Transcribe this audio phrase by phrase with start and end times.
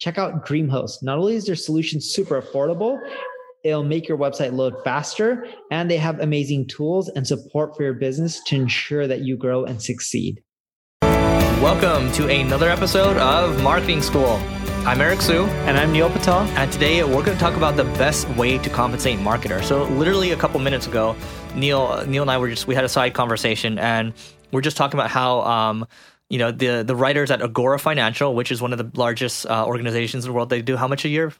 [0.00, 1.02] Check out DreamHost.
[1.02, 2.98] Not only is their solution super affordable,
[3.64, 7.92] it'll make your website load faster, and they have amazing tools and support for your
[7.92, 10.42] business to ensure that you grow and succeed.
[11.02, 14.40] Welcome to another episode of Marketing School.
[14.86, 15.44] I'm Eric Siu.
[15.66, 16.48] And I'm Neil Patel.
[16.56, 19.66] And today we're going to talk about the best way to compensate marketers.
[19.66, 21.14] So literally a couple minutes ago,
[21.54, 24.14] Neil, Neil and I were just we had a side conversation, and
[24.50, 25.86] we're just talking about how um,
[26.30, 29.66] you know the the writers at Agora Financial, which is one of the largest uh,
[29.66, 30.48] organizations in the world.
[30.48, 31.32] They do how much a year?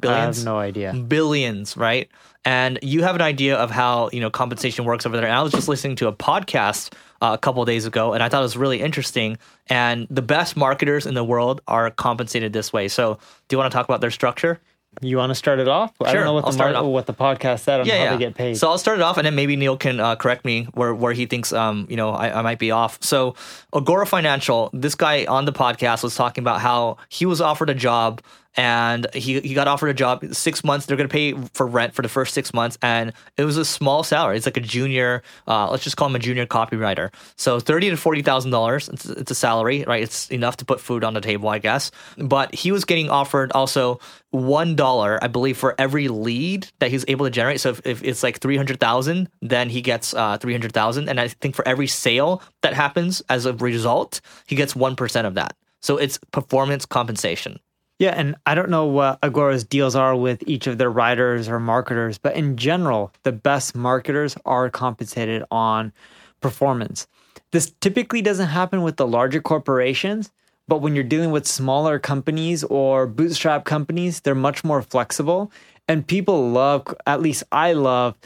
[0.00, 0.04] Billions.
[0.04, 0.92] I have no idea.
[0.92, 2.10] Billions, right?
[2.44, 5.26] And you have an idea of how you know compensation works over there.
[5.26, 8.28] And I was just listening to a podcast uh, a couple days ago, and I
[8.28, 9.38] thought it was really interesting.
[9.68, 12.88] And the best marketers in the world are compensated this way.
[12.88, 13.18] So,
[13.48, 14.60] do you want to talk about their structure?
[15.00, 15.92] You want to start it off?
[15.98, 17.96] Sure, I don't know what I'll the start mar- what the podcast said on yeah,
[17.96, 18.10] how yeah.
[18.12, 18.56] they get paid.
[18.56, 21.12] So I'll start it off, and then maybe Neil can uh, correct me where where
[21.12, 22.98] he thinks um you know I, I might be off.
[23.02, 23.34] So
[23.74, 27.74] Agora Financial, this guy on the podcast was talking about how he was offered a
[27.74, 28.22] job
[28.56, 30.24] and he, he got offered a job.
[30.34, 32.78] Six months they're going to pay for rent for the first six months.
[32.82, 34.36] And it was a small salary.
[34.36, 37.12] It's like a junior uh, let's just call him a junior copywriter.
[37.36, 38.88] So thirty to forty thousand dollars.
[38.88, 40.02] It's, it's a salary right?
[40.02, 41.90] It's enough to put food on the table i guess.
[42.16, 47.04] But he was getting offered also one dollar i believe for every lead that he's
[47.08, 47.60] able to generate.
[47.60, 51.66] So if, if it's like 300000 then he gets uh, 300000 and i think for
[51.66, 55.56] every sale that happens as a result he gets 1% of that.
[55.80, 57.60] So it's performance compensation
[57.98, 61.60] Yeah, and I don't know what Agora's deals are with each of their writers or
[61.60, 65.92] marketers, but in general, the best marketers are compensated on
[66.40, 67.06] performance.
[67.52, 70.32] This typically doesn't happen with the larger corporations,
[70.66, 75.52] but when you're dealing with smaller companies or bootstrap companies, they're much more flexible.
[75.86, 78.16] And people love, at least I love,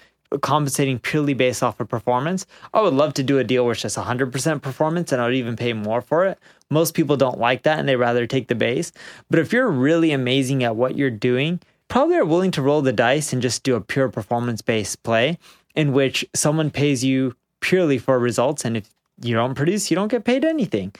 [0.43, 2.47] compensating purely based off of performance.
[2.75, 5.35] I would love to do a deal where it's just 100% performance and I would
[5.35, 6.39] even pay more for it.
[6.71, 8.93] Most people don't like that and they rather take the base.
[9.31, 12.93] But if you're really amazing at what you're doing, probably are willing to roll the
[12.93, 15.39] dice and just do a pure performance based play
[15.75, 18.65] in which someone pays you purely for results.
[18.65, 18.91] And if
[19.23, 20.95] you don't produce, you don't get paid anything.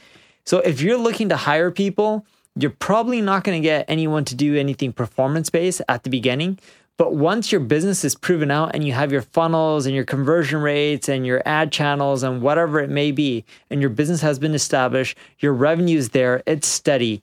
[0.45, 2.25] So if you're looking to hire people,
[2.57, 6.59] you're probably not going to get anyone to do anything performance based at the beginning.
[6.99, 10.61] But once your business is proven out and you have your funnels and your conversion
[10.61, 14.53] rates and your ad channels and whatever it may be, and your business has been
[14.53, 17.23] established, your revenue is there, it's steady,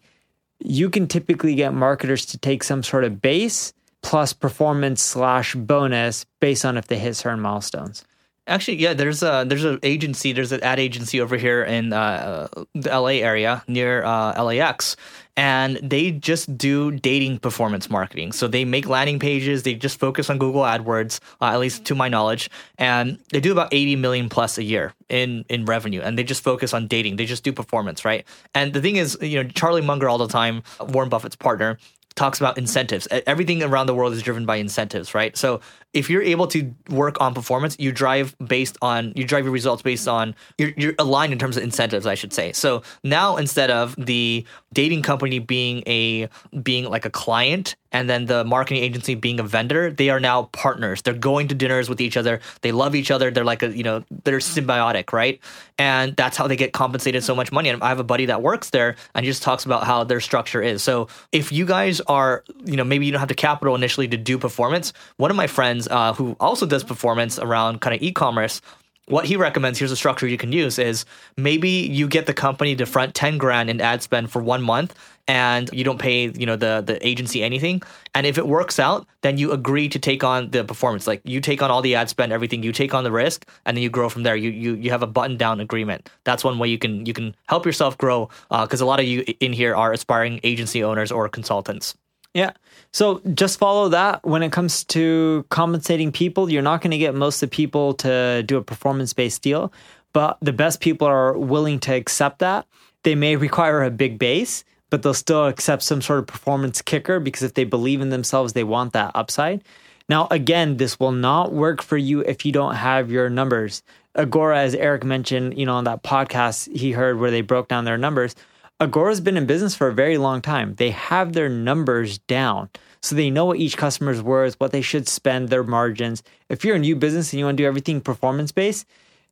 [0.60, 6.26] you can typically get marketers to take some sort of base plus performance slash bonus
[6.40, 8.06] based on if they hit certain milestones.
[8.48, 12.48] Actually, yeah, there's a there's an agency, there's an ad agency over here in uh,
[12.76, 14.96] the LA area near uh, LAX,
[15.36, 18.32] and they just do dating performance marketing.
[18.32, 21.96] So they make landing pages, they just focus on Google AdWords, uh, at least to
[21.96, 26.16] my knowledge, and they do about 80 million plus a year in in revenue, and
[26.16, 27.16] they just focus on dating.
[27.16, 28.26] They just do performance, right?
[28.54, 31.80] And the thing is, you know, Charlie Munger all the time, Warren Buffett's partner,
[32.16, 33.08] talks about incentives.
[33.28, 35.36] Everything around the world is driven by incentives, right?
[35.36, 35.60] So
[35.96, 39.82] if you're able to work on performance, you drive based on you drive your results
[39.82, 42.52] based on you're, you're aligned in terms of incentives, I should say.
[42.52, 46.28] So now instead of the dating company being a
[46.62, 50.44] being like a client and then the marketing agency being a vendor, they are now
[50.52, 51.02] partners.
[51.02, 52.42] They're going to dinners with each other.
[52.62, 53.32] They love each other.
[53.32, 55.40] They're like a you know they're symbiotic, right?
[55.78, 57.70] And that's how they get compensated so much money.
[57.70, 60.20] And I have a buddy that works there, and he just talks about how their
[60.20, 60.84] structure is.
[60.84, 64.18] So if you guys are you know maybe you don't have the capital initially to
[64.18, 68.62] do performance, one of my friends uh, who also does performance around kind of e-commerce
[69.08, 71.06] what he recommends here's a structure you can use is
[71.38, 74.96] maybe you get the company to front 10 grand in ad spend for one month
[75.28, 77.82] and you don't pay you know the the agency anything
[78.14, 81.42] and if it works out then you agree to take on the performance like you
[81.42, 83.90] take on all the ad spend everything you take on the risk and then you
[83.90, 86.78] grow from there you you, you have a button down agreement that's one way you
[86.78, 89.92] can you can help yourself grow because uh, a lot of you in here are
[89.92, 91.96] aspiring agency owners or consultants
[92.36, 92.52] yeah.
[92.92, 94.22] So just follow that.
[94.26, 97.94] When it comes to compensating people, you're not going to get most of the people
[97.94, 99.72] to do a performance based deal,
[100.12, 102.68] but the best people are willing to accept that.
[103.04, 107.20] They may require a big base, but they'll still accept some sort of performance kicker
[107.20, 109.64] because if they believe in themselves, they want that upside.
[110.08, 113.82] Now, again, this will not work for you if you don't have your numbers.
[114.16, 117.86] Agora, as Eric mentioned, you know, on that podcast he heard where they broke down
[117.86, 118.36] their numbers,
[118.80, 120.76] Agora's been in business for a very long time.
[120.76, 122.70] They have their numbers down.
[123.02, 126.24] So they know what each customer's worth, what they should spend, their margins.
[126.50, 128.86] If you're a new business and you want to do everything performance based,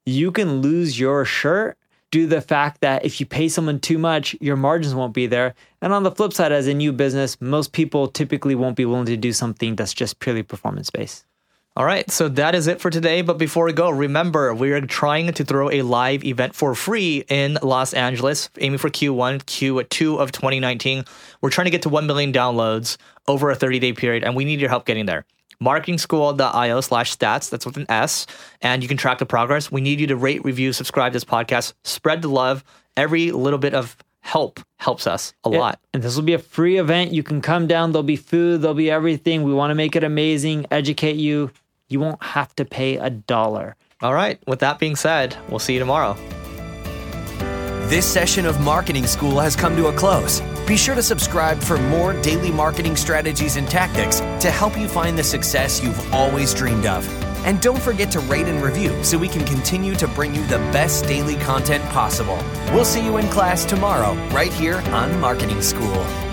[0.05, 1.77] you can lose your shirt
[2.13, 5.25] due to the fact that if you pay someone too much, your margins won't be
[5.25, 5.55] there.
[5.81, 9.07] And on the flip side, as a new business, most people typically won't be willing
[9.07, 11.25] to do something that's just purely performance based.
[11.75, 13.23] All right, so that is it for today.
[13.23, 17.25] But before we go, remember we are trying to throw a live event for free
[17.29, 21.03] in Los Angeles, aiming for Q1, Q2 of 2019.
[21.41, 22.97] We're trying to get to 1 million downloads
[23.27, 25.25] over a 30 day period, and we need your help getting there.
[25.63, 28.27] Marketingschool.io slash stats, that's with an S,
[28.61, 29.71] and you can track the progress.
[29.71, 32.63] We need you to rate, review, subscribe to this podcast, spread the love.
[32.95, 35.79] Every little bit of help helps us a lot.
[35.91, 37.13] And this will be a free event.
[37.13, 39.41] You can come down, there'll be food, there'll be everything.
[39.41, 41.49] We want to make it amazing, educate you
[41.87, 43.75] you won't have to pay a dollar.
[44.01, 44.39] All right.
[44.47, 46.17] With that being said, we'll see you tomorrow.
[47.87, 50.41] This session of Marketing School has come to a close.
[50.65, 55.17] Be sure to subscribe for more daily marketing strategies and tactics to help you find
[55.17, 57.07] the success you've always dreamed of.
[57.45, 60.59] And don't forget to rate and review so we can continue to bring you the
[60.71, 62.37] best daily content possible.
[62.73, 66.32] We'll see you in class tomorrow, right here on Marketing School.